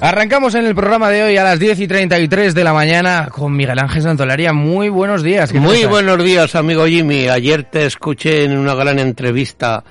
Arrancamos 0.00 0.54
en 0.54 0.64
el 0.66 0.74
programa 0.74 1.10
de 1.10 1.22
hoy 1.22 1.36
a 1.36 1.44
las 1.44 1.58
10 1.58 1.80
y 1.80 1.86
33 1.88 2.54
de 2.54 2.64
la 2.64 2.72
mañana 2.72 3.28
con 3.30 3.54
Miguel 3.54 3.78
Ángel 3.78 4.02
Santolaria. 4.02 4.52
Muy 4.52 4.88
buenos 4.88 5.22
días. 5.22 5.52
¿qué 5.52 5.58
tal 5.58 5.66
Muy 5.66 5.76
estás? 5.76 5.90
buenos 5.90 6.24
días, 6.24 6.54
amigo 6.54 6.86
Jimmy. 6.86 7.28
Ayer 7.28 7.64
te 7.64 7.84
escuché 7.86 8.44
en 8.44 8.56
una 8.56 8.74
gran 8.74 8.98
entrevista 8.98 9.84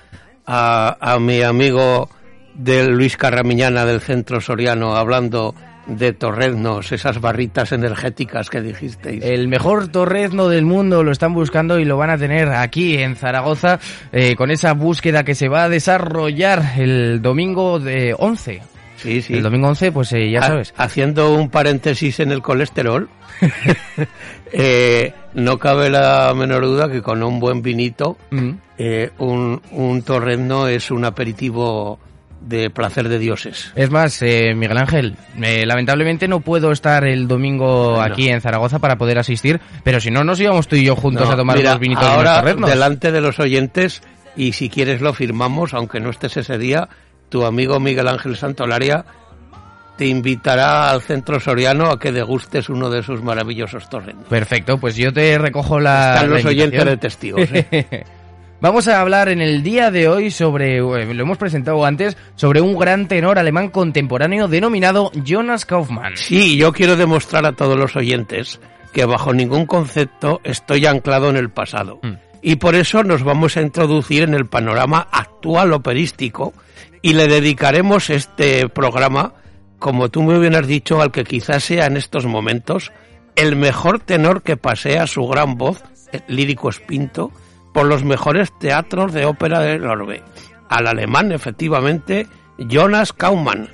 a, 0.46 0.98
a 1.00 1.20
mi 1.20 1.42
amigo 1.42 2.10
de 2.56 2.88
Luis 2.88 3.18
Carramiñana 3.18 3.86
del 3.86 4.02
Centro 4.02 4.42
Soriano 4.42 4.96
hablando 4.96 5.56
de 5.88 6.14
torreznos, 6.14 6.92
esas 6.92 7.20
barritas 7.20 7.72
energéticas 7.74 8.50
que 8.50 8.62
dijisteis. 8.62 9.24
El 9.24 9.48
mejor 9.48 9.90
torrezno 9.90 10.48
del 10.48 10.64
mundo 10.66 11.04
lo 11.04 11.12
están 11.12 11.34
buscando 11.34 11.78
y 11.80 11.86
lo 11.86 11.98
van 11.98 12.10
a 12.10 12.18
tener 12.18 12.50
aquí 12.50 12.98
en 12.98 13.16
Zaragoza 13.16 13.80
eh, 14.12 14.36
con 14.36 14.50
esa 14.52 14.74
búsqueda 14.74 15.24
que 15.24 15.36
se 15.36 15.50
va 15.50 15.64
a 15.66 15.70
desarrollar 15.70 16.74
el 16.78 17.22
domingo 17.22 17.80
de 17.80 18.16
11. 18.18 18.62
sí, 18.96 19.22
sí. 19.22 19.34
El 19.34 19.44
domingo 19.44 19.68
11, 19.68 19.92
pues 19.92 20.14
eh, 20.14 20.32
ya 20.32 20.40
Ha- 20.40 20.48
sabes. 20.48 20.74
Haciendo 20.78 21.34
un 21.34 21.50
paréntesis 21.50 22.20
en 22.22 22.32
el 22.32 22.42
colesterol, 22.42 23.10
eh, 24.52 25.14
no 25.34 25.58
cabe 25.58 25.90
la 25.90 26.34
menor 26.36 26.64
duda 26.66 26.90
que 26.90 27.02
con 27.02 27.24
un 27.24 27.40
buen 27.40 27.62
vinito, 27.62 28.18
Mm. 28.32 28.52
un, 29.20 29.62
un 29.72 30.02
torrezno 30.04 30.68
es 30.68 30.92
un 30.92 31.06
aperitivo 31.06 32.00
de 32.44 32.70
placer 32.70 33.10
de 33.10 33.20
dioses. 33.20 33.72
Es 33.76 33.90
más, 33.90 34.22
eh, 34.22 34.54
Miguel 34.56 34.78
Ángel, 34.78 35.16
eh, 35.42 35.66
lamentablemente 35.66 36.28
no 36.28 36.42
puedo 36.42 36.72
estar 36.72 37.06
el 37.06 37.28
domingo 37.28 38.02
aquí 38.02 38.30
en 38.30 38.42
Zaragoza 38.42 38.80
para 38.80 38.98
poder 38.98 39.18
asistir, 39.20 39.62
pero 39.84 40.00
si 40.00 40.12
no 40.12 40.24
nos 40.24 40.40
íbamos 40.40 40.68
tú 40.68 40.76
y 40.76 40.86
yo 40.86 40.96
juntos 40.96 41.28
No, 41.28 41.34
a 41.34 41.38
tomar 41.38 41.58
unos 41.58 41.80
vinitos 41.80 42.04
ahora 42.04 42.42
torreznos. 42.42 42.70
delante 42.70 43.12
de 43.12 43.22
los 43.22 43.40
oyentes 43.40 44.04
y 44.36 44.54
si 44.54 44.70
quieres 44.70 45.02
lo 45.02 45.14
firmamos, 45.14 45.74
aunque 45.74 46.00
no 46.00 46.10
estés 46.10 46.38
ese 46.38 46.58
día, 46.58 46.90
tu 47.30 47.46
amigo 47.46 47.80
Miguel 47.80 48.08
Ángel 48.08 48.36
Santolaria 48.36 49.06
te 49.98 50.08
invitará 50.08 50.90
al 50.90 51.02
centro 51.02 51.40
soriano 51.40 51.86
a 51.92 52.00
que 52.00 52.12
degustes 52.12 52.68
uno 52.70 52.90
de 52.90 53.04
sus 53.04 53.22
maravillosos 53.22 53.90
torrentes. 53.90 54.28
Perfecto, 54.28 54.80
pues 54.80 54.96
yo 54.96 55.14
te 55.14 55.38
recojo 55.38 55.80
la. 55.80 56.16
Están 56.16 56.30
la 56.32 56.36
los 56.38 56.46
oyentes 56.46 56.84
de 56.84 56.98
testigos. 56.98 57.50
¿eh? 57.54 58.04
Vamos 58.64 58.88
a 58.88 59.02
hablar 59.02 59.28
en 59.28 59.42
el 59.42 59.62
día 59.62 59.92
de 59.92 60.08
hoy 60.08 60.32
sobre, 60.32 60.78
eh, 60.78 61.14
lo 61.14 61.24
hemos 61.24 61.38
presentado 61.38 61.84
antes, 61.84 62.16
sobre 62.36 62.62
un 62.62 62.80
gran 62.80 63.10
tenor 63.10 63.38
alemán 63.38 63.68
contemporáneo 63.68 64.48
denominado 64.48 65.12
Jonas 65.26 65.66
Kaufmann. 65.66 66.16
Sí, 66.16 66.56
yo 66.56 66.72
quiero 66.72 66.96
demostrar 66.96 67.46
a 67.46 67.52
todos 67.52 67.78
los 67.78 67.98
oyentes 67.98 68.62
que 68.94 69.04
bajo 69.04 69.34
ningún 69.34 69.66
concepto 69.66 70.40
estoy 70.46 70.86
anclado 70.86 71.30
en 71.30 71.36
el 71.36 71.50
pasado. 71.50 72.00
Mm. 72.04 72.14
Y 72.42 72.56
por 72.56 72.76
eso 72.76 73.04
nos 73.04 73.22
vamos 73.24 73.58
a 73.58 73.62
introducir 73.62 74.24
en 74.24 74.34
el 74.34 74.46
panorama 74.46 75.10
actual 75.12 75.74
operístico 75.74 76.54
y 77.02 77.16
le 77.16 77.28
dedicaremos 77.28 78.10
este 78.10 78.70
programa, 78.70 79.34
como 79.78 80.08
tú 80.08 80.22
muy 80.22 80.40
bien 80.40 80.56
has 80.56 80.68
dicho, 80.68 81.02
al 81.02 81.12
que 81.12 81.26
quizás 81.26 81.66
sea 81.66 81.88
en 81.88 81.98
estos 81.98 82.26
momentos 82.26 82.94
el 83.36 83.58
mejor 83.58 84.00
tenor 84.00 84.42
que 84.42 84.56
pasea 84.56 85.06
su 85.06 85.28
gran 85.28 85.58
voz, 85.58 85.84
lírico 86.30 86.70
espinto, 86.70 87.34
por 87.74 87.86
los 87.86 88.04
mejores 88.04 88.52
teatros 88.60 89.14
de 89.14 89.26
ópera 89.26 89.60
del 89.60 89.86
orbe. 89.86 90.24
Al 90.70 90.88
alemán, 90.88 91.32
efectivamente, 91.32 92.28
Jonas 92.58 93.14
Kaufmann. 93.14 93.70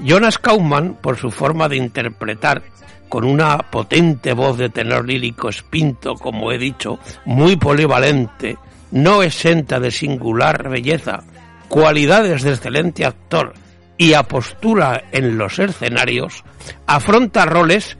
Jonas 0.00 0.38
Kaufmann, 0.38 0.94
por 1.00 1.16
su 1.16 1.30
forma 1.30 1.68
de 1.68 1.76
interpretar, 1.76 2.62
con 3.08 3.24
una 3.24 3.58
potente 3.58 4.32
voz 4.32 4.58
de 4.58 4.68
tenor 4.68 5.06
lírico 5.06 5.48
espinto, 5.48 6.14
como 6.14 6.52
he 6.52 6.58
dicho, 6.58 6.98
muy 7.24 7.56
polivalente, 7.56 8.58
no 8.90 9.22
exenta 9.22 9.80
de 9.80 9.90
singular 9.90 10.68
belleza, 10.68 11.22
cualidades 11.68 12.42
de 12.42 12.50
excelente 12.50 13.04
actor 13.04 13.54
y 13.96 14.12
apostura 14.12 15.04
en 15.12 15.38
los 15.38 15.58
escenarios, 15.58 16.44
afronta 16.86 17.46
roles 17.46 17.96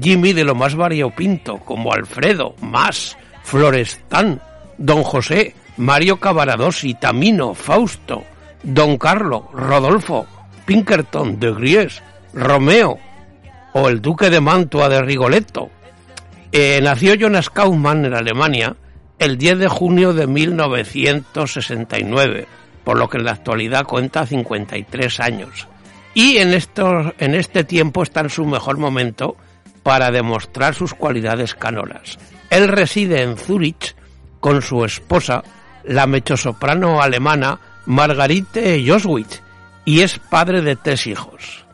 Jimmy 0.00 0.32
de 0.32 0.44
lo 0.44 0.54
más 0.54 0.76
variopinto, 0.76 1.58
como 1.58 1.92
Alfredo, 1.92 2.54
Mas, 2.60 3.16
Florestán, 3.42 4.40
Don 4.80 5.02
José, 5.02 5.54
Mario 5.76 6.18
Cavaradossi, 6.18 6.94
Tamino, 6.94 7.54
Fausto, 7.54 8.24
Don 8.62 8.96
Carlo, 8.96 9.50
Rodolfo, 9.52 10.26
Pinkerton, 10.64 11.38
de 11.38 11.52
Gries, 11.52 12.02
Romeo 12.32 12.98
o 13.74 13.90
el 13.90 14.00
Duque 14.00 14.30
de 14.30 14.40
Mantua 14.40 14.88
de 14.88 15.02
Rigoletto. 15.02 15.68
Eh, 16.50 16.80
nació 16.82 17.14
Jonas 17.14 17.50
Kaufmann 17.50 18.06
en 18.06 18.14
Alemania 18.14 18.74
el 19.18 19.36
10 19.36 19.58
de 19.58 19.68
junio 19.68 20.14
de 20.14 20.26
1969, 20.26 22.48
por 22.82 22.98
lo 22.98 23.10
que 23.10 23.18
en 23.18 23.24
la 23.24 23.32
actualidad 23.32 23.84
cuenta 23.84 24.24
53 24.24 25.20
años. 25.20 25.68
Y 26.14 26.38
en, 26.38 26.54
estos, 26.54 27.12
en 27.18 27.34
este 27.34 27.64
tiempo 27.64 28.02
está 28.02 28.20
en 28.20 28.30
su 28.30 28.46
mejor 28.46 28.78
momento 28.78 29.36
para 29.82 30.10
demostrar 30.10 30.74
sus 30.74 30.94
cualidades 30.94 31.54
canoras. 31.54 32.18
Él 32.48 32.66
reside 32.66 33.20
en 33.22 33.36
Zúrich 33.36 33.94
con 34.40 34.62
su 34.62 34.84
esposa, 34.84 35.42
la 35.84 36.06
mechosoprano 36.06 37.00
alemana 37.00 37.60
Margarite 37.86 38.82
Joswitz, 38.86 39.42
y 39.84 40.00
es 40.00 40.18
padre 40.18 40.62
de 40.62 40.76
tres 40.76 41.06
hijos. 41.06 41.64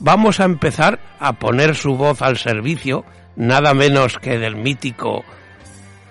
Vamos 0.00 0.40
a 0.40 0.44
empezar 0.44 1.00
a 1.18 1.34
poner 1.34 1.74
su 1.74 1.96
voz 1.96 2.22
al 2.22 2.36
servicio, 2.38 3.04
nada 3.36 3.74
menos 3.74 4.18
que 4.18 4.38
del 4.38 4.56
mítico 4.56 5.24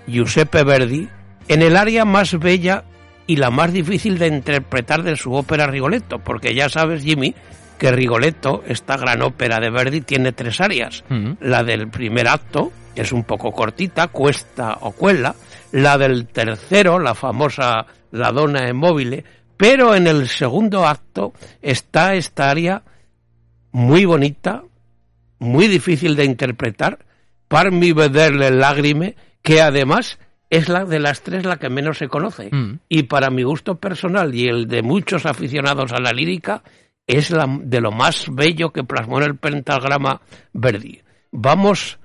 Giuseppe 0.07 0.63
Verdi, 0.63 1.07
en 1.47 1.62
el 1.62 1.78
área 1.78 2.03
más 2.03 2.38
bella 2.38 2.84
y 3.28 3.38
la 3.38 3.50
más 3.50 3.72
difícil 3.72 4.18
de 4.18 4.28
interpretar 4.28 5.03
de 5.03 5.16
su 5.16 5.34
ópera 5.34 5.68
Rigoletto, 5.68 6.19
porque 6.19 6.53
ya 6.53 6.69
sabes, 6.69 7.03
Jimmy, 7.03 7.35
que 7.78 7.91
Rigoletto, 7.91 8.63
esta 8.68 8.97
gran 8.97 9.22
ópera 9.22 9.59
de 9.59 9.69
Verdi, 9.69 10.01
tiene 10.01 10.31
tres 10.31 10.59
áreas. 10.62 11.03
Mm. 11.09 11.34
La 11.41 11.63
del 11.63 11.89
primer 11.89 12.28
acto, 12.28 12.72
que 12.95 13.01
es 13.01 13.12
un 13.12 13.24
poco 13.24 13.51
cortita, 13.51 14.07
cuesta 14.07 14.78
o 14.81 14.91
cuela. 14.91 15.35
La 15.72 15.97
del 15.97 16.28
tercero, 16.28 17.00
la 17.00 17.16
famosa 17.16 17.85
La 18.11 18.31
Donna 18.31 18.69
Immobile. 18.69 19.23
Pero 19.57 19.95
en 19.95 20.07
el 20.07 20.28
segundo 20.28 20.85
acto 20.85 21.33
está 21.61 22.16
esta 22.16 22.50
área 22.50 22.83
muy 23.72 24.06
bonita, 24.06 24.63
muy 25.39 25.67
difícil 25.67 26.16
de 26.16 26.25
interpretar, 26.25 27.00
Parmi 27.47 27.94
vederle 27.94 28.51
lágrime, 28.51 29.16
que 29.41 29.61
además 29.61 30.19
es 30.50 30.69
la 30.69 30.85
de 30.85 31.00
las 31.00 31.22
tres 31.22 31.45
la 31.45 31.57
que 31.57 31.69
menos 31.69 31.97
se 31.97 32.07
conoce. 32.07 32.50
Mm. 32.51 32.79
Y 32.89 33.03
para 33.03 33.29
mi 33.29 33.44
gusto 33.44 33.75
personal 33.75 34.33
y 34.36 34.47
el 34.47 34.68
de 34.68 34.81
muchos 34.81 35.25
aficionados 35.25 35.91
a 35.94 36.00
la 36.00 36.12
lírica, 36.12 36.63
es 37.06 37.31
la, 37.31 37.47
de 37.62 37.81
lo 37.81 37.91
más 37.91 38.27
bello 38.30 38.71
que 38.71 38.83
plasmó 38.83 39.19
en 39.19 39.25
el 39.25 39.38
pentagrama 39.38 40.21
Verdi. 40.53 41.01
Vamos 41.31 42.00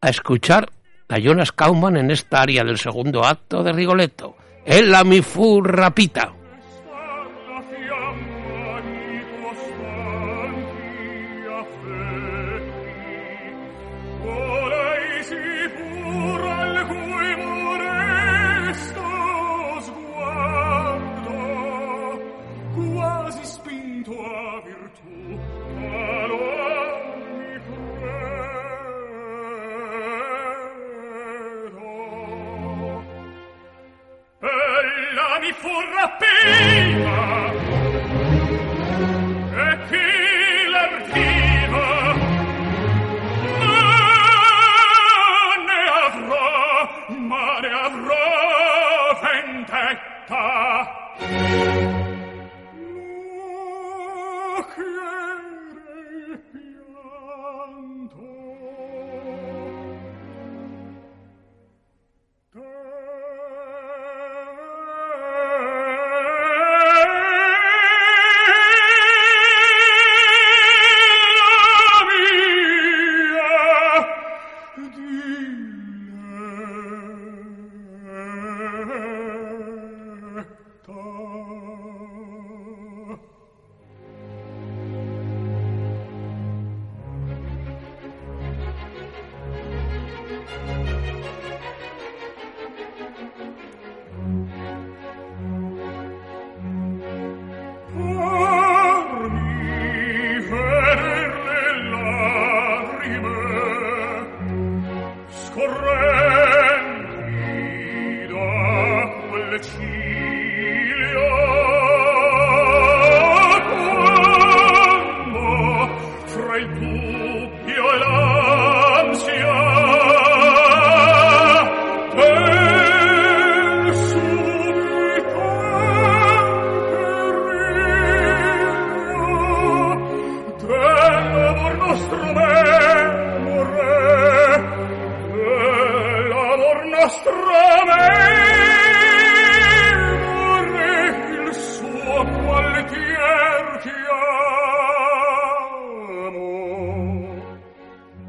a 0.00 0.10
escuchar 0.10 0.70
a 1.08 1.18
Jonas 1.18 1.52
Kaufmann 1.52 1.96
en 1.96 2.10
esta 2.10 2.42
área 2.42 2.64
del 2.64 2.78
segundo 2.78 3.24
acto 3.24 3.62
de 3.62 3.72
Rigoletto. 3.72 4.36
El 4.64 4.90
la 4.90 5.04
mi 5.04 5.22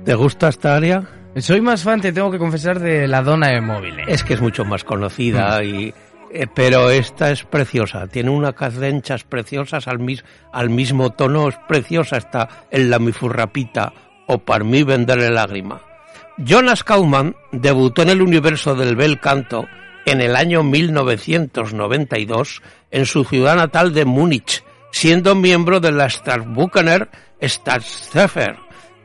¿Te 0.10 0.16
gusta 0.16 0.50
esta 0.50 0.76
área? 0.76 1.04
Soy 1.38 1.62
más 1.62 1.84
fan, 1.84 2.02
te 2.02 2.12
tengo 2.12 2.32
que 2.32 2.40
confesar, 2.40 2.80
de 2.80 3.08
la 3.08 3.22
dona 3.22 3.50
de 3.50 3.62
móviles. 3.62 4.08
Es 4.08 4.24
que 4.24 4.34
es 4.34 4.42
mucho 4.42 4.66
más 4.66 4.84
conocida 4.84 5.64
y 5.64 5.94
eh, 6.34 6.48
pero 6.52 6.90
esta 6.90 7.30
es 7.30 7.44
preciosa, 7.44 8.08
tiene 8.08 8.32
unas 8.32 8.56
cadenchas 8.56 9.24
preciosas 9.24 9.88
al, 9.88 10.00
mis- 10.00 10.26
al 10.52 10.72
mismo 10.72 11.12
tono, 11.12 11.48
es 11.50 11.58
preciosa 11.68 12.18
está 12.18 12.50
en 12.72 12.90
la 12.90 12.98
mifurrapita 12.98 13.94
o 14.26 14.40
para 14.40 14.64
mí 14.64 14.82
venderle 14.82 15.30
lágrima. 15.30 15.80
Jonas 16.40 16.84
Kauman 16.84 17.36
debutó 17.52 18.02
en 18.02 18.10
el 18.10 18.24
universo 18.24 18.74
del 18.74 18.96
bel 18.96 19.20
canto 19.20 19.68
en 20.08 20.22
el 20.22 20.36
año 20.36 20.64
1992 20.64 22.64
en 22.90 23.06
su 23.06 23.24
ciudad 23.26 23.58
natal 23.58 23.94
de 23.94 24.06
Múnich, 24.06 24.64
siendo 24.92 25.36
miembro 25.36 25.80
de 25.80 25.92
la 25.92 26.10
Starbuchener 26.10 27.10
Staatsoper. 27.40 28.58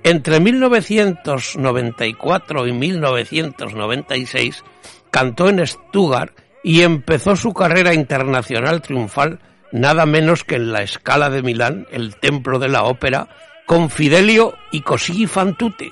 Entre 0.05 0.39
1994 0.39 2.67
y 2.67 2.73
1996 2.73 4.63
cantó 5.11 5.49
en 5.49 5.67
Stuttgart 5.67 6.39
y 6.63 6.83
empezó 6.83 7.35
su 7.37 7.55
carrera 7.55 7.95
internacional 7.95 8.83
triunfal 8.83 9.41
nada 9.73 10.05
menos 10.05 10.45
que 10.45 10.57
en 10.57 10.73
la 10.73 10.87
Scala 10.87 11.31
de 11.31 11.43
Milán, 11.43 11.87
el 11.91 12.17
templo 12.17 12.59
de 12.59 12.69
la 12.69 12.83
ópera, 12.85 13.29
con 13.67 13.89
Fidelio 13.89 14.53
y 14.71 14.83
Così 14.83 15.27
fan 15.27 15.57
tutte. 15.57 15.91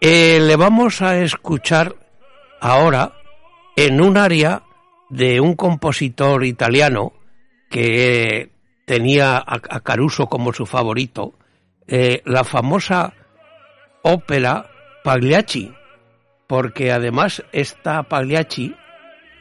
Eh, 0.00 0.40
le 0.40 0.56
vamos 0.56 1.02
a 1.02 1.18
escuchar 1.18 1.94
ahora 2.58 3.12
en 3.76 4.00
un 4.00 4.16
área 4.16 4.62
de 5.10 5.40
un 5.40 5.56
compositor 5.56 6.42
italiano 6.42 7.12
que 7.68 8.50
tenía 8.86 9.44
a 9.46 9.80
Caruso 9.80 10.26
como 10.26 10.54
su 10.54 10.64
favorito, 10.64 11.34
eh, 11.86 12.22
la 12.24 12.44
famosa 12.44 13.14
ópera 14.02 14.70
Pagliacci, 15.04 15.72
porque 16.46 16.92
además 16.92 17.42
esta 17.52 18.02
Pagliacci, 18.04 18.74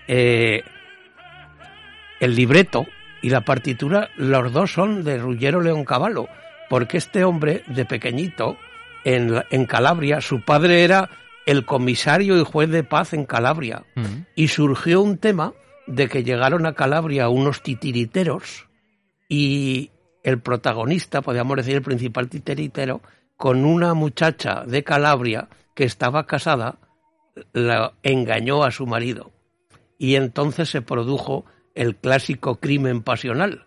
eh, 0.08 0.64
el 2.20 2.36
libreto 2.36 2.86
y 3.22 3.30
la 3.30 3.42
partitura, 3.42 4.10
los 4.16 4.52
dos 4.52 4.72
son 4.74 5.04
de 5.04 5.18
Ruggiero 5.18 5.62
Leoncavallo, 5.62 6.28
porque 6.70 6.98
este 6.98 7.24
hombre 7.24 7.64
de 7.68 7.86
pequeñito 7.86 8.58
en, 9.04 9.44
en 9.50 9.66
Calabria, 9.66 10.22
su 10.22 10.42
padre 10.42 10.84
era 10.84 11.10
el 11.46 11.66
comisario 11.66 12.40
y 12.40 12.44
juez 12.44 12.70
de 12.70 12.84
paz 12.84 13.14
en 13.14 13.26
Calabria, 13.26 13.84
y 14.36 14.50
surgió 14.50 15.02
un 15.02 15.18
tema 15.18 15.54
de 15.88 16.08
que 16.08 16.24
llegaron 16.24 16.66
a 16.68 16.74
Calabria 16.74 17.30
unos 17.30 17.64
titiriteros 17.64 18.68
y 19.28 19.90
el 20.30 20.40
protagonista, 20.40 21.22
podríamos 21.22 21.58
decir 21.58 21.76
el 21.76 21.82
principal 21.82 22.30
titiritero, 22.30 23.02
con 23.38 23.66
una 23.66 23.94
muchacha 23.94 24.64
de 24.66 24.84
Calabria 24.84 25.50
que 25.74 25.84
estaba 25.84 26.26
casada, 26.26 26.78
la 27.54 27.94
engañó 28.04 28.64
a 28.64 28.72
su 28.72 28.86
marido. 28.86 29.32
Y 29.98 30.16
entonces 30.16 30.70
se 30.70 30.82
produjo 30.82 31.46
el 31.76 31.96
clásico 31.96 32.56
crimen 32.56 33.02
pasional. 33.02 33.66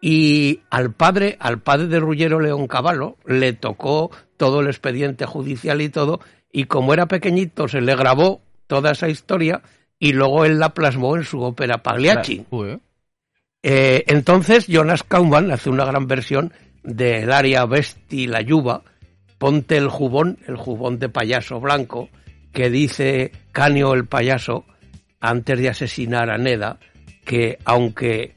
Y 0.00 0.60
al 0.70 0.92
padre, 0.92 1.36
al 1.40 1.60
padre 1.60 1.88
de 1.88 2.00
Ruggiero 2.00 2.40
León 2.40 2.66
Cavallo, 2.66 3.16
le 3.26 3.52
tocó 3.52 4.10
todo 4.36 4.60
el 4.60 4.68
expediente 4.68 5.26
judicial 5.26 5.80
y 5.82 5.90
todo, 5.90 6.20
y 6.52 6.64
como 6.64 6.94
era 6.94 7.06
pequeñito, 7.06 7.68
se 7.68 7.80
le 7.80 7.94
grabó 7.94 8.40
toda 8.66 8.92
esa 8.92 9.08
historia 9.08 9.62
y 9.98 10.12
luego 10.12 10.44
él 10.44 10.58
la 10.58 10.72
plasmó 10.72 11.16
en 11.16 11.24
su 11.24 11.42
ópera 11.42 11.82
Pagliacci. 11.82 12.46
Eh, 13.62 14.04
entonces 14.06 14.66
Jonas 14.66 15.02
Kauman 15.02 15.50
hace 15.50 15.68
una 15.68 15.84
gran 15.84 16.06
versión 16.06 16.52
del 16.82 17.30
aria 17.30 17.66
Vesti 17.66 18.26
la 18.26 18.40
Yuba, 18.40 18.82
ponte 19.38 19.76
el 19.76 19.88
jubón, 19.88 20.38
el 20.46 20.56
jubón 20.56 20.98
de 20.98 21.08
payaso 21.08 21.60
blanco, 21.60 22.08
que 22.52 22.70
dice 22.70 23.32
Canio 23.52 23.92
el 23.92 24.06
payaso, 24.06 24.64
antes 25.20 25.58
de 25.58 25.68
asesinar 25.68 26.30
a 26.30 26.38
Neda, 26.38 26.78
que 27.24 27.58
aunque 27.64 28.34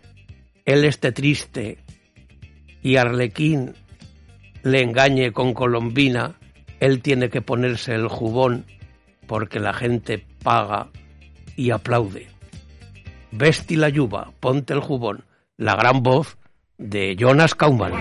él 0.66 0.86
esté 0.86 1.12
triste 1.12 1.78
y 2.82 2.98
Arlequín 2.98 3.74
le 4.64 4.82
engañe 4.82 5.32
con 5.32 5.54
Colombina, 5.54 6.36
él 6.80 7.02
tiene 7.02 7.30
que 7.30 7.42
ponerse 7.42 7.96
el 7.96 8.08
jubón 8.08 8.66
porque 9.26 9.60
la 9.60 9.74
gente 9.74 10.26
paga 10.44 10.90
y 11.56 11.72
aplaude. 11.72 12.33
Vesti 13.36 13.76
la 13.78 13.90
yuba, 13.90 14.32
ponte 14.40 14.76
el 14.76 14.80
jubón, 14.80 15.26
la 15.58 15.76
gran 15.76 16.04
voz 16.04 16.38
de 16.78 17.16
Jonas 17.18 17.56
Kauman. 17.56 17.92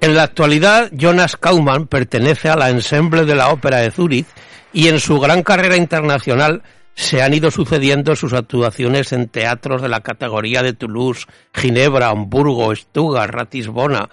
En 0.00 0.14
la 0.14 0.22
actualidad, 0.22 0.90
Jonas 0.92 1.36
Kaumann 1.36 1.88
pertenece 1.88 2.48
a 2.48 2.56
la 2.56 2.70
ensemble 2.70 3.24
de 3.24 3.34
la 3.34 3.50
Ópera 3.50 3.78
de 3.78 3.90
Zúrich 3.90 4.26
y 4.72 4.86
en 4.88 5.00
su 5.00 5.18
gran 5.18 5.42
carrera 5.42 5.76
internacional 5.76 6.62
se 6.94 7.20
han 7.22 7.34
ido 7.34 7.50
sucediendo 7.50 8.14
sus 8.14 8.32
actuaciones 8.32 9.12
en 9.12 9.28
teatros 9.28 9.82
de 9.82 9.88
la 9.88 10.00
categoría 10.00 10.62
de 10.62 10.72
Toulouse, 10.72 11.26
Ginebra, 11.52 12.10
Hamburgo, 12.10 12.74
Stuttgart, 12.74 13.32
Ratisbona, 13.32 14.08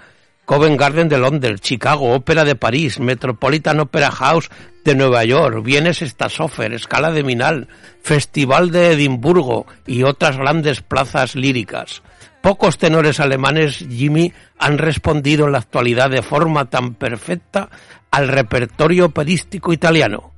Covent 0.46 0.80
Garden 0.80 1.10
de 1.10 1.18
Londres, 1.18 1.62
Chicago, 1.62 2.14
Ópera 2.14 2.44
de 2.46 2.56
París, 2.56 3.00
Metropolitan 3.00 3.80
Opera 3.80 4.12
House 4.12 4.50
de 4.84 4.96
Nueva 4.96 5.24
York, 5.24 5.64
Vienes 5.64 6.02
Stasofer, 6.02 6.74
Escala 6.74 7.12
de 7.12 7.24
Minal, 7.24 7.68
Festival 8.02 8.72
de 8.72 8.92
Edimburgo 8.94 9.66
y 9.88 10.04
otras 10.04 10.38
grandes 10.38 10.82
plazas 10.82 11.36
líricas. 11.36 12.04
Pocos 12.46 12.78
tenores 12.78 13.20
alemanes, 13.20 13.84
Jimmy, 13.90 14.32
han 14.60 14.78
respondido 14.78 15.48
en 15.48 15.54
la 15.54 15.58
actualidad 15.58 16.12
de 16.12 16.22
forma 16.22 16.70
tan 16.70 16.94
perfecta 16.94 17.70
al 18.12 18.28
repertorio 18.28 19.06
operístico 19.06 19.74
italiano, 19.74 20.32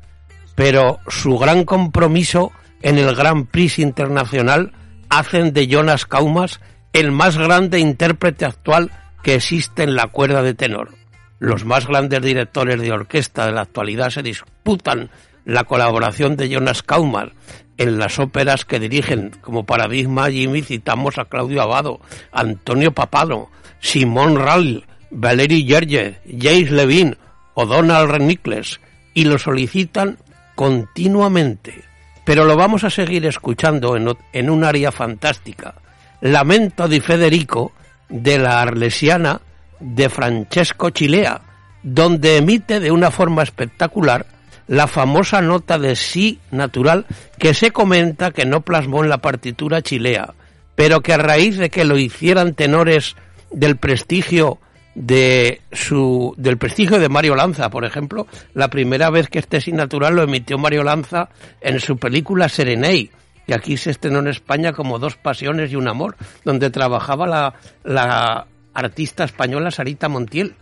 pero 0.56 1.00
su 1.10 1.38
gran 1.38 1.66
compromiso 1.66 2.54
en 2.82 2.98
el 2.98 3.14
Grand 3.14 3.48
Prix 3.48 3.80
Internacional 3.80 4.72
hacen 5.10 5.52
de 5.52 5.68
Jonas 5.68 6.06
Kaumas 6.06 6.62
el 6.94 7.12
más 7.12 7.38
grande 7.38 7.80
intérprete 7.80 8.46
actual 8.46 8.90
que 9.22 9.36
existe 9.36 9.84
en 9.84 9.98
la 9.98 10.08
cuerda 10.08 10.42
de 10.42 10.54
tenor. 10.54 10.92
Los 11.40 11.66
más 11.66 11.88
grandes 11.88 12.22
directores 12.22 12.80
de 12.80 12.94
orquesta 12.94 13.48
de 13.48 13.52
la 13.52 13.64
actualidad 13.64 14.12
se 14.12 14.24
disputan 14.24 15.10
la 15.44 15.66
colaboración 15.66 16.38
de 16.38 16.48
Jonas 16.48 16.84
Kaumas 16.84 17.32
en 17.78 18.00
las 18.00 18.20
óperas 18.20 18.66
que 18.66 18.80
dirigen. 18.80 19.32
Como 19.42 19.66
paradigma, 19.66 20.30
Jimmy, 20.30 20.62
citamos 20.62 21.18
a 21.18 21.26
Claudio 21.26 21.62
Abado, 21.62 22.00
Antonio 22.32 22.92
Papado, 22.92 23.50
Simón 23.80 24.36
Rall, 24.36 24.86
Valery 25.12 25.66
Gerger, 25.66 26.22
James 26.26 26.72
Levine 26.72 27.18
o 27.54 27.66
Donald 27.66 28.12
Renicles, 28.12 28.80
y 29.14 29.26
lo 29.26 29.40
solicitan 29.40 30.18
continuamente. 30.56 31.84
Pero 32.26 32.46
lo 32.46 32.58
vamos 32.58 32.84
a 32.84 32.90
seguir 32.90 33.26
escuchando 33.26 33.96
en, 33.96 34.50
un 34.50 34.64
área 34.64 34.92
fantástica. 34.92 35.76
Lamento 36.22 36.88
di 36.88 37.00
Federico 37.00 37.72
de 38.10 38.38
la 38.38 38.62
Arlesiana 38.62 39.40
de 39.80 40.10
Francesco 40.10 40.90
Chilea, 40.90 41.42
donde 41.84 42.38
emite 42.38 42.80
de 42.80 42.92
una 42.92 43.12
forma 43.12 43.44
espectacular 43.44 44.26
la 44.68 44.88
famosa 44.88 45.42
nota 45.42 45.80
de 45.80 45.96
sí 45.96 46.40
natural 46.52 47.06
que 47.40 47.54
se 47.54 47.72
comenta 47.72 48.32
que 48.32 48.46
no 48.46 48.62
plasmó 48.62 49.04
en 49.04 49.10
la 49.10 49.20
partitura 49.20 49.82
chilea, 49.82 50.34
pero 50.76 51.02
que 51.02 51.14
a 51.14 51.18
raíz 51.18 51.58
de 51.58 51.70
que 51.70 51.86
lo 51.86 51.98
hicieran 51.98 52.54
tenores 52.54 53.16
del 53.52 53.78
prestigio 53.78 54.60
de 54.94 55.62
su 55.72 56.34
del 56.38 56.58
prestigio 56.58 57.00
de 57.00 57.08
Mario 57.08 57.36
Lanza, 57.36 57.70
por 57.70 57.86
ejemplo, 57.86 58.28
la 58.54 58.70
primera 58.70 59.10
vez 59.10 59.30
que 59.30 59.40
este 59.40 59.62
sí 59.62 59.72
natural 59.72 60.16
lo 60.16 60.24
emitió 60.24 60.58
Mario 60.58 60.84
Lanza 60.84 61.30
en 61.62 61.80
su 61.80 61.98
película 61.98 62.50
Serenei, 62.50 63.12
y 63.46 63.54
aquí 63.54 63.78
se 63.78 63.92
estrenó 63.92 64.20
en 64.20 64.28
España 64.28 64.74
como 64.74 65.00
Dos 65.00 65.16
pasiones 65.16 65.72
y 65.72 65.76
un 65.76 65.88
amor, 65.88 66.18
donde 66.44 66.70
trabajaba 66.70 67.28
la, 67.28 67.54
la 67.84 68.48
artista 68.74 69.24
española 69.24 69.72
Sarita 69.72 70.10
Montiel, 70.10 70.56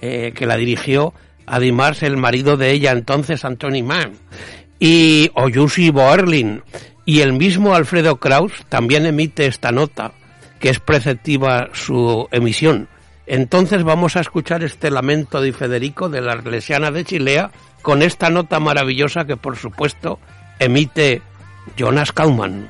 eh, 0.00 0.32
que 0.34 0.46
la 0.46 0.56
dirigió 0.56 1.14
además 1.46 2.02
el 2.02 2.16
marido 2.16 2.56
de 2.56 2.70
ella 2.72 2.92
entonces, 2.92 3.44
Anthony 3.44 3.82
Mann, 3.84 4.12
y 4.78 5.30
Oyushi 5.34 5.90
Boerlin, 5.90 6.62
y 7.04 7.20
el 7.20 7.32
mismo 7.32 7.74
Alfredo 7.74 8.16
Kraus 8.16 8.52
también 8.68 9.06
emite 9.06 9.46
esta 9.46 9.72
nota, 9.72 10.12
que 10.58 10.70
es 10.70 10.80
preceptiva 10.80 11.68
su 11.72 12.28
emisión. 12.30 12.88
Entonces 13.26 13.84
vamos 13.84 14.16
a 14.16 14.20
escuchar 14.20 14.62
este 14.62 14.90
lamento 14.90 15.40
de 15.40 15.52
Federico 15.52 16.08
de 16.08 16.20
la 16.20 16.32
Arlesiana 16.32 16.90
de 16.90 17.04
Chilea 17.04 17.50
con 17.82 18.02
esta 18.02 18.30
nota 18.30 18.60
maravillosa 18.60 19.24
que 19.24 19.36
por 19.36 19.56
supuesto 19.56 20.18
emite 20.58 21.22
Jonas 21.76 22.12
Kauman. 22.12 22.68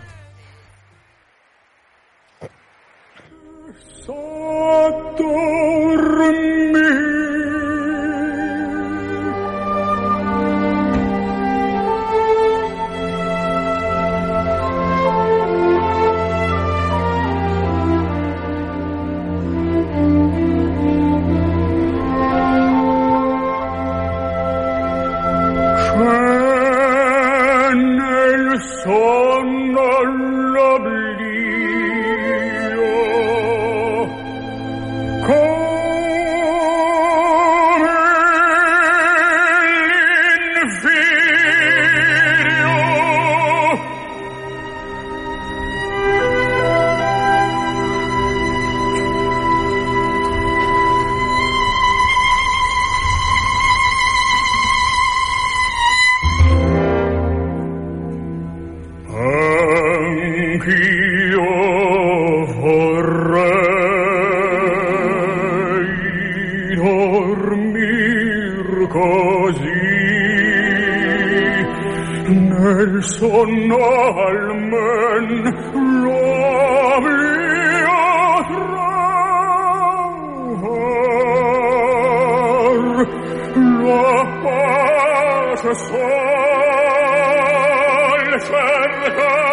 Jonathan! 89.04 89.43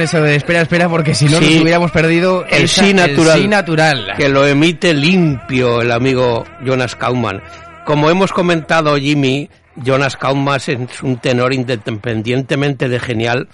Eso 0.00 0.20
de 0.22 0.36
espera, 0.36 0.60
espera, 0.62 0.88
porque 0.88 1.14
si 1.14 1.26
no 1.26 1.38
Sí. 1.38 1.54
nos 1.54 1.62
hubiéramos 1.62 1.90
perdido 1.90 2.44
El 2.46 2.68
sí 2.68 2.92
natural. 2.94 3.38
sí 3.40 3.48
natural. 3.48 4.12
Que 4.16 4.28
lo 4.28 4.46
emite 4.46 4.94
limpio 4.94 5.80
el 5.82 5.90
amigo 5.92 6.44
Jonas 6.64 6.96
Kauman. 6.96 7.42
Como 7.84 8.10
hemos 8.10 8.32
comentado, 8.32 8.96
Jimmy, 8.96 9.48
Jonas 9.76 10.16
Kauman 10.16 10.60
es 10.66 11.02
un 11.02 11.18
tenor 11.18 11.52
independientemente 11.52 12.88
de 12.88 13.00
genial, 13.00 13.48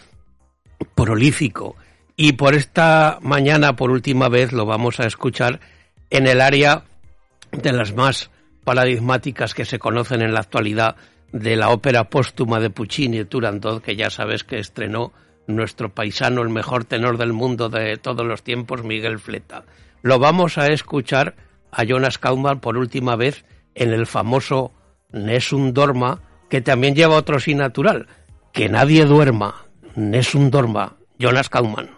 prolífico. 0.95 1.77
Y 2.17 2.33
por 2.33 2.55
esta 2.55 3.19
mañana, 3.21 3.77
por 3.77 3.91
última 3.91 4.29
vez, 4.29 4.53
lo 4.53 4.65
vamos 4.67 5.01
a 5.01 5.07
escuchar 5.07 5.61
en 6.11 6.27
el 6.27 6.41
área 6.41 6.85
de 7.53 7.73
las 7.73 7.95
más 7.95 8.31
paradigmáticas 8.65 9.55
que 9.55 9.65
se 9.65 9.79
conocen 9.79 10.23
en 10.23 10.33
la 10.33 10.41
actualidad 10.41 10.97
de 11.33 11.57
la 11.57 11.69
ópera 11.71 12.05
póstuma 12.05 12.59
de 12.61 12.71
Puccini, 12.71 13.25
Turandot, 13.25 13.83
que 13.83 13.97
ya 13.97 14.11
sabes 14.11 14.45
que 14.45 14.59
estrenó 14.59 15.13
nuestro 15.47 15.95
paisano, 15.95 16.43
el 16.43 16.49
mejor 16.49 16.85
tenor 16.85 17.19
del 17.19 17.33
mundo 17.33 17.69
de 17.69 17.97
todos 17.97 18.27
los 18.27 18.43
tiempos, 18.43 18.85
Miguel 18.85 19.19
Fleta. 19.19 19.65
Lo 20.03 20.19
vamos 20.19 20.59
a 20.59 20.69
escuchar 20.69 21.35
a 21.71 21.85
Jonas 21.85 22.19
Kauman 22.19 22.61
por 22.61 22.77
última 22.77 23.17
vez 23.17 23.45
en 23.75 23.93
el 23.93 24.07
famoso 24.07 24.73
Nessun 25.13 25.75
Dorma, 25.75 26.21
que 26.49 26.61
también 26.61 26.95
lleva 26.95 27.17
otro 27.17 27.41
sí 27.41 27.55
natural, 27.55 28.07
que 28.53 28.69
nadie 28.69 29.05
duerma, 29.05 29.67
Nessun 29.95 30.51
Dorma, 30.51 30.97
Jonas 31.19 31.49
Kauman. 31.49 31.96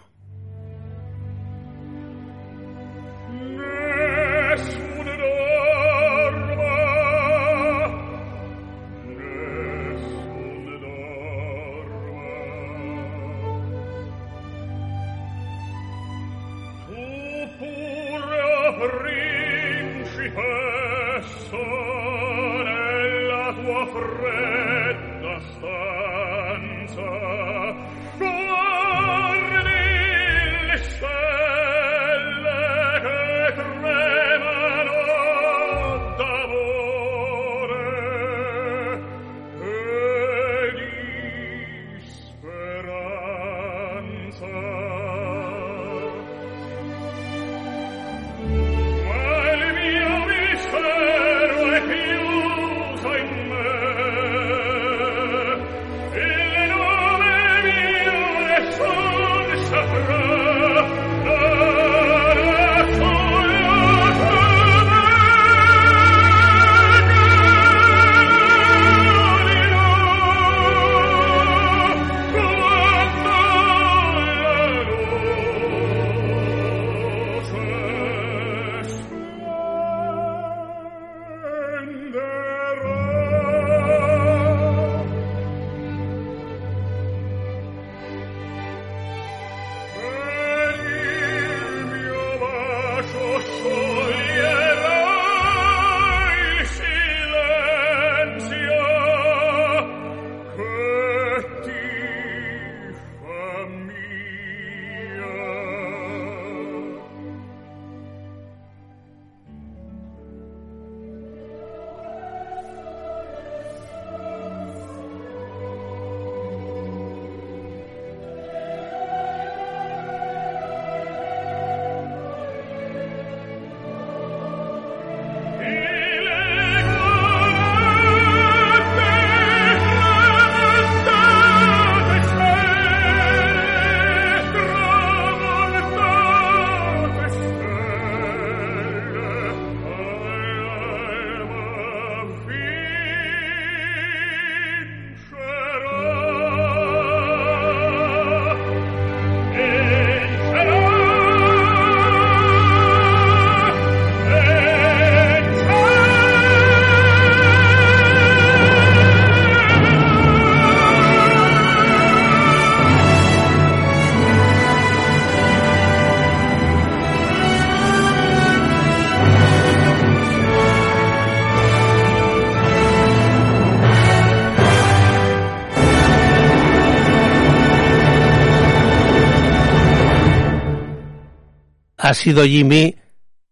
Ha 182.09 182.15
sido, 182.15 182.43
Jimmy, 182.43 182.95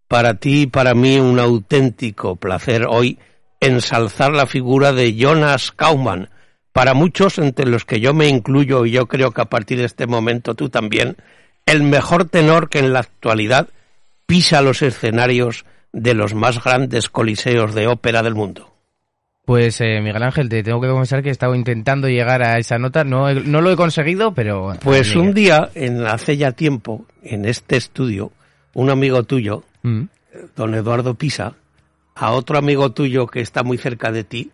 para 0.07 0.33
ti 0.33 0.61
y 0.61 0.65
para 0.67 0.95
mí 0.95 1.19
un 1.19 1.37
auténtico 1.39 2.37
placer 2.37 2.87
hoy 2.89 3.19
ensalzar 3.59 4.31
la 4.31 4.47
figura 4.47 4.93
de 4.93 5.15
Jonas 5.15 5.71
Kauman. 5.71 6.29
Para 6.71 6.95
muchos, 6.95 7.37
entre 7.37 7.67
los 7.67 7.85
que 7.85 7.99
yo 7.99 8.15
me 8.15 8.27
incluyo, 8.27 8.87
y 8.87 8.91
yo 8.91 9.05
creo 9.05 9.29
que 9.29 9.41
a 9.41 9.45
partir 9.45 9.77
de 9.77 9.85
este 9.85 10.07
momento 10.07 10.55
tú 10.55 10.69
también, 10.69 11.17
el 11.67 11.83
mejor 11.83 12.25
tenor 12.25 12.67
que 12.67 12.79
en 12.79 12.93
la 12.93 13.01
actualidad 13.01 13.67
pisa 14.25 14.63
los 14.63 14.81
escenarios 14.81 15.65
de 15.93 16.15
los 16.15 16.33
más 16.33 16.63
grandes 16.63 17.09
coliseos 17.09 17.75
de 17.75 17.85
ópera 17.85 18.23
del 18.23 18.33
mundo. 18.33 18.73
Pues 19.45 19.79
eh, 19.81 20.01
Miguel 20.01 20.23
Ángel, 20.23 20.49
te 20.49 20.63
tengo 20.63 20.81
que 20.81 20.87
confesar 20.89 21.21
que 21.21 21.29
he 21.29 21.31
estado 21.31 21.53
intentando 21.53 22.07
llegar 22.09 22.41
a 22.41 22.57
esa 22.57 22.79
nota, 22.79 23.03
no, 23.03 23.29
he- 23.29 23.35
no 23.41 23.61
lo 23.61 23.71
he 23.71 23.75
conseguido, 23.75 24.33
pero... 24.33 24.73
Pues 24.83 25.15
un 25.15 25.35
día, 25.35 25.69
en, 25.75 26.07
hace 26.07 26.37
ya 26.37 26.53
tiempo, 26.53 27.05
en 27.21 27.45
este 27.45 27.77
estudio, 27.77 28.31
un 28.77 28.89
amigo 28.91 29.23
tuyo, 29.23 29.63
Mm. 29.81 30.03
don 30.55 30.75
Eduardo 30.75 31.15
Pisa, 31.15 31.53
a 32.15 32.31
otro 32.31 32.57
amigo 32.59 32.91
tuyo 32.91 33.25
que 33.27 33.41
está 33.41 33.63
muy 33.63 33.77
cerca 33.77 34.11
de 34.11 34.23
ti, 34.23 34.51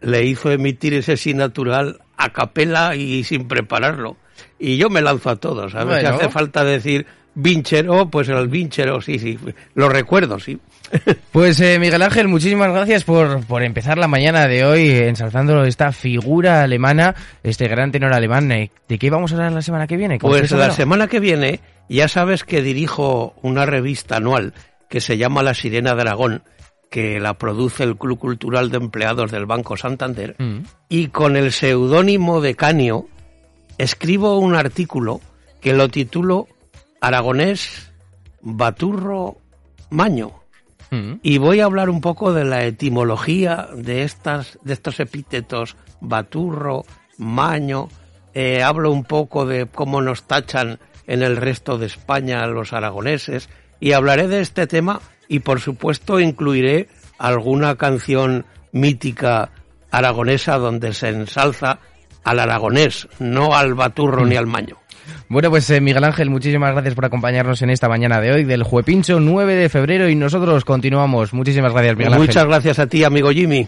le 0.00 0.24
hizo 0.24 0.50
emitir 0.50 0.94
ese 0.94 1.16
sí 1.16 1.32
natural 1.32 2.00
a 2.16 2.30
capela 2.32 2.96
y 2.96 3.22
sin 3.24 3.46
prepararlo. 3.46 4.16
Y 4.58 4.76
yo 4.78 4.90
me 4.90 5.00
lanzo 5.00 5.30
a 5.30 5.36
todos. 5.36 5.74
A 5.76 5.84
ver 5.84 5.98
si 6.00 6.02
Bueno. 6.06 6.16
hace 6.18 6.28
falta 6.28 6.64
decir 6.64 7.06
vinchero, 7.34 8.10
pues 8.10 8.28
el 8.28 8.48
vinchero, 8.48 9.00
sí, 9.00 9.18
sí, 9.18 9.38
lo 9.74 9.88
recuerdo, 9.88 10.38
sí. 10.40 10.58
Pues 11.32 11.58
eh, 11.60 11.78
Miguel 11.78 12.02
Ángel, 12.02 12.28
muchísimas 12.28 12.70
gracias 12.72 13.04
por, 13.04 13.46
por 13.46 13.62
empezar 13.62 13.96
la 13.96 14.08
mañana 14.08 14.46
de 14.48 14.64
hoy 14.64 14.88
ensalzando 14.90 15.64
esta 15.64 15.92
figura 15.92 16.62
alemana, 16.62 17.14
este 17.42 17.66
gran 17.68 17.90
tenor 17.92 18.12
alemán. 18.12 18.50
Eh, 18.52 18.70
¿De 18.88 18.98
qué 18.98 19.08
vamos 19.08 19.32
a 19.32 19.36
hablar 19.36 19.52
la 19.52 19.62
semana 19.62 19.86
que 19.86 19.96
viene? 19.96 20.18
¿Con 20.18 20.30
Pues 20.30 20.50
la 20.50 20.70
semana 20.72 21.06
que 21.06 21.20
viene, 21.20 21.60
ya 21.96 22.08
sabes 22.08 22.44
que 22.44 22.62
dirijo 22.62 23.34
una 23.42 23.66
revista 23.66 24.16
anual 24.16 24.54
que 24.88 25.00
se 25.00 25.16
llama 25.18 25.42
La 25.42 25.54
Sirena 25.54 25.94
de 25.94 26.02
Aragón, 26.02 26.42
que 26.90 27.18
la 27.20 27.38
produce 27.38 27.82
el 27.84 27.96
Club 27.96 28.18
Cultural 28.18 28.70
de 28.70 28.76
Empleados 28.76 29.30
del 29.30 29.46
Banco 29.46 29.76
Santander, 29.76 30.36
Mm. 30.38 30.58
y 30.88 31.08
con 31.08 31.36
el 31.36 31.52
seudónimo 31.52 32.40
de 32.40 32.54
Canio 32.54 33.06
escribo 33.78 34.38
un 34.38 34.54
artículo 34.54 35.20
que 35.60 35.72
lo 35.72 35.88
titulo 35.88 36.48
Aragonés 37.00 37.90
Baturro 38.42 39.38
Maño. 39.90 40.32
Mm. 40.90 41.14
Y 41.22 41.38
voy 41.38 41.60
a 41.60 41.64
hablar 41.64 41.88
un 41.88 42.00
poco 42.00 42.32
de 42.32 42.44
la 42.44 42.64
etimología 42.64 43.68
de 43.74 44.02
estas, 44.02 44.58
de 44.62 44.74
estos 44.74 45.00
epítetos 45.00 45.76
baturro, 46.00 46.84
maño. 47.16 47.88
Eh, 48.34 48.62
hablo 48.62 48.90
un 48.90 49.04
poco 49.04 49.46
de 49.46 49.66
cómo 49.66 50.02
nos 50.02 50.24
tachan 50.24 50.78
en 51.06 51.22
el 51.22 51.36
resto 51.36 51.78
de 51.78 51.86
España 51.86 52.46
los 52.46 52.72
aragoneses. 52.72 53.48
Y 53.80 53.92
hablaré 53.92 54.28
de 54.28 54.40
este 54.40 54.66
tema 54.66 55.00
y 55.28 55.40
por 55.40 55.60
supuesto 55.60 56.20
incluiré 56.20 56.88
alguna 57.18 57.76
canción 57.76 58.44
mítica 58.72 59.50
aragonesa 59.90 60.58
donde 60.58 60.92
se 60.94 61.08
ensalza 61.08 61.78
al 62.24 62.38
aragonés, 62.38 63.08
no 63.18 63.54
al 63.54 63.74
baturro 63.74 64.24
ni 64.24 64.36
al 64.36 64.46
maño. 64.46 64.78
Bueno, 65.28 65.50
pues 65.50 65.68
eh, 65.70 65.80
Miguel 65.80 66.04
Ángel, 66.04 66.30
muchísimas 66.30 66.72
gracias 66.72 66.94
por 66.94 67.04
acompañarnos 67.04 67.62
en 67.62 67.70
esta 67.70 67.88
mañana 67.88 68.20
de 68.20 68.32
hoy 68.32 68.44
del 68.44 68.62
Juepincho 68.62 69.18
9 69.18 69.56
de 69.56 69.68
febrero 69.68 70.08
y 70.08 70.14
nosotros 70.14 70.64
continuamos. 70.64 71.32
Muchísimas 71.32 71.72
gracias, 71.72 71.96
Miguel 71.96 72.12
Ángel. 72.12 72.28
Muchas 72.28 72.46
gracias 72.46 72.78
a 72.78 72.86
ti, 72.86 73.02
amigo 73.04 73.30
Jimmy. 73.30 73.66